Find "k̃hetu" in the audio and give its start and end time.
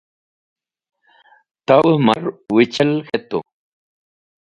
3.05-3.39